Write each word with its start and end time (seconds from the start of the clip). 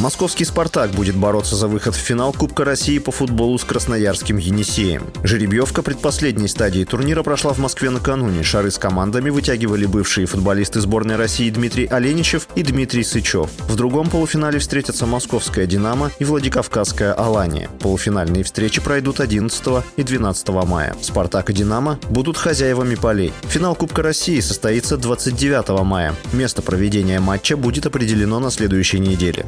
Московский 0.00 0.46
«Спартак» 0.46 0.92
будет 0.92 1.14
бороться 1.14 1.56
за 1.56 1.68
выход 1.68 1.94
в 1.94 1.98
финал 1.98 2.32
Кубка 2.32 2.64
России 2.64 2.98
по 2.98 3.12
футболу 3.12 3.58
с 3.58 3.64
красноярским 3.64 4.38
«Енисеем». 4.38 5.04
Жеребьевка 5.22 5.82
предпоследней 5.82 6.48
стадии 6.48 6.84
турнира 6.84 7.22
прошла 7.22 7.52
в 7.52 7.58
Москве 7.58 7.90
накануне. 7.90 8.42
Шары 8.42 8.70
с 8.70 8.78
командами 8.78 9.28
вытягивали 9.28 9.84
бывшие 9.84 10.26
футболисты 10.26 10.80
сборной 10.80 11.16
России 11.16 11.50
Дмитрий 11.50 11.84
Оленичев 11.84 12.48
и 12.54 12.62
Дмитрий 12.62 13.04
Сычев. 13.04 13.50
В 13.68 13.76
другом 13.76 14.08
полуфинале 14.08 14.58
встретятся 14.58 15.04
московская 15.04 15.66
«Динамо» 15.66 16.10
и 16.18 16.24
Владикавказская 16.24 17.12
«Алания». 17.12 17.68
Полуфинальные 17.80 18.44
встречи 18.44 18.80
пройдут 18.80 19.20
11 19.20 19.84
и 19.96 20.02
12 20.02 20.48
мая. 20.66 20.96
«Спартак» 21.02 21.50
и 21.50 21.52
«Динамо» 21.52 21.98
будут 22.08 22.38
хозяевами 22.38 22.94
полей. 22.94 23.34
Финал 23.42 23.74
Кубка 23.74 24.02
России 24.02 24.40
состоится 24.40 24.96
29 24.96 25.84
мая. 25.84 26.14
Место 26.32 26.62
проведения 26.62 27.20
матча 27.20 27.54
будет 27.54 27.84
определено 27.84 28.40
на 28.40 28.50
следующей 28.50 28.98
неделе. 28.98 29.44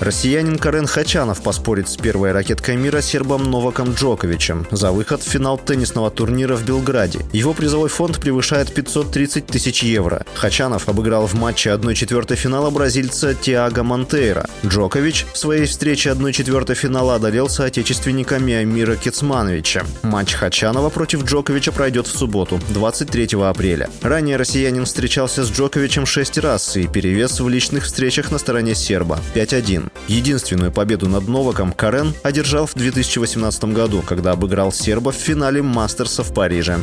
Россиянин 0.00 0.58
Карен 0.58 0.86
Хачанов 0.86 1.42
поспорит 1.42 1.88
с 1.88 1.96
первой 1.96 2.30
ракеткой 2.30 2.76
мира 2.76 3.00
сербом 3.00 3.50
Новаком 3.50 3.94
Джоковичем 3.94 4.64
за 4.70 4.92
выход 4.92 5.22
в 5.22 5.28
финал 5.28 5.58
теннисного 5.58 6.10
турнира 6.10 6.54
в 6.54 6.64
Белграде. 6.64 7.20
Его 7.32 7.52
призовой 7.52 7.88
фонд 7.88 8.20
превышает 8.20 8.72
530 8.72 9.46
тысяч 9.46 9.82
евро. 9.82 10.24
Хачанов 10.34 10.88
обыграл 10.88 11.26
в 11.26 11.34
матче 11.34 11.70
1-4 11.70 12.36
финала 12.36 12.70
бразильца 12.70 13.34
Тиаго 13.34 13.82
Монтейра. 13.82 14.48
Джокович 14.64 15.26
в 15.32 15.38
своей 15.38 15.66
встрече 15.66 16.10
1-4 16.10 16.74
финала 16.74 17.16
одолел 17.16 17.48
соотечественника 17.48 18.38
Миамира 18.38 18.94
Кецмановича. 18.94 19.84
Матч 20.02 20.34
Хачанова 20.34 20.90
против 20.90 21.24
Джоковича 21.24 21.72
пройдет 21.72 22.06
в 22.06 22.16
субботу, 22.16 22.60
23 22.68 23.30
апреля. 23.42 23.90
Ранее 24.02 24.36
россиянин 24.36 24.84
встречался 24.84 25.42
с 25.42 25.50
Джоковичем 25.50 26.06
6 26.06 26.38
раз 26.38 26.76
и 26.76 26.86
перевес 26.86 27.40
в 27.40 27.48
личных 27.48 27.84
встречах 27.84 28.30
на 28.30 28.38
стороне 28.38 28.76
серба 28.76 29.18
5-1. 29.34 29.87
Единственную 30.06 30.72
победу 30.72 31.08
над 31.08 31.28
Новаком 31.28 31.72
Карен 31.72 32.14
одержал 32.22 32.66
в 32.66 32.74
2018 32.74 33.64
году, 33.64 34.02
когда 34.02 34.32
обыграл 34.32 34.72
серба 34.72 35.12
в 35.12 35.16
финале 35.16 35.62
Мастерса 35.62 36.22
в 36.22 36.32
Париже. 36.32 36.78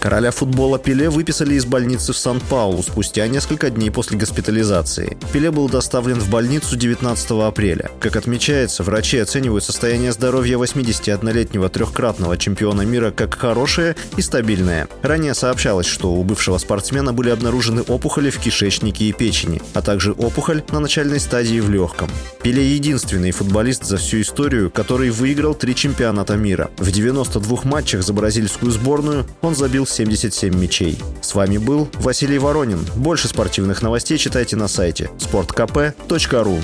Короля 0.00 0.30
футбола 0.30 0.78
Пеле 0.78 1.10
выписали 1.10 1.54
из 1.54 1.64
больницы 1.64 2.12
в 2.12 2.18
Сан-Паулу 2.18 2.82
спустя 2.82 3.26
несколько 3.26 3.70
дней 3.70 3.90
после 3.90 4.18
госпитализации. 4.18 5.16
Пеле 5.32 5.50
был 5.50 5.68
доставлен 5.68 6.20
в 6.20 6.30
больницу 6.30 6.76
19 6.76 7.30
апреля. 7.42 7.90
Как 8.00 8.16
отмечается, 8.16 8.82
врачи 8.82 9.18
оценивают 9.18 9.64
состояние 9.64 10.12
здоровья 10.12 10.58
81-летнего 10.58 11.68
трехкратного 11.68 12.36
чемпиона 12.36 12.82
мира 12.82 13.10
как 13.10 13.34
хорошее 13.34 13.96
и 14.16 14.22
стабильное. 14.22 14.88
Ранее 15.02 15.34
сообщалось, 15.34 15.86
что 15.86 16.12
у 16.12 16.22
бывшего 16.22 16.58
спортсмена 16.58 17.12
были 17.12 17.30
обнаружены 17.30 17.82
опухоли 17.82 18.30
в 18.30 18.38
кишечнике 18.38 19.06
и 19.06 19.12
печени, 19.12 19.60
а 19.74 19.82
также 19.82 20.12
опухоль 20.12 20.62
на 20.70 20.80
начальной 20.80 21.20
стадии 21.20 21.60
в 21.60 21.70
легком. 21.70 22.10
Пеле 22.42 22.74
единственный 22.74 23.30
футболист 23.30 23.84
за 23.84 23.96
всю 23.96 24.20
историю, 24.20 24.70
который 24.70 25.10
выиграл 25.10 25.54
три 25.54 25.74
чемпионата 25.74 26.36
мира. 26.36 26.70
В 26.78 26.90
92 26.90 27.60
матчах 27.64 28.02
за 28.02 28.12
бразильскую 28.12 28.70
сборную 28.70 29.26
он 29.40 29.54
забил 29.54 29.85
77 29.88 30.54
мячей. 30.54 30.98
С 31.20 31.34
вами 31.34 31.58
был 31.58 31.88
Василий 31.94 32.38
Воронин. 32.38 32.80
Больше 32.96 33.28
спортивных 33.28 33.82
новостей 33.82 34.18
читайте 34.18 34.56
на 34.56 34.68
сайте 34.68 35.10
sportkp.ru 35.18 36.62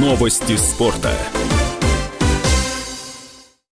Новости 0.00 0.56
спорта. 0.56 1.12